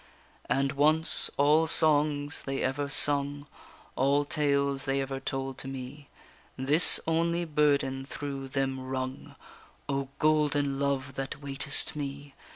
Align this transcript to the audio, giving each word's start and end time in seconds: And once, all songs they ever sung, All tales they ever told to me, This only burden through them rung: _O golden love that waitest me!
And 0.49 0.71
once, 0.71 1.29
all 1.37 1.67
songs 1.67 2.41
they 2.41 2.63
ever 2.63 2.89
sung, 2.89 3.45
All 3.95 4.25
tales 4.25 4.85
they 4.85 4.99
ever 4.99 5.19
told 5.19 5.59
to 5.59 5.67
me, 5.67 6.09
This 6.57 6.99
only 7.05 7.45
burden 7.45 8.05
through 8.07 8.47
them 8.47 8.79
rung: 8.83 9.35
_O 9.87 10.07
golden 10.17 10.79
love 10.79 11.13
that 11.17 11.39
waitest 11.43 11.95
me! 11.95 12.33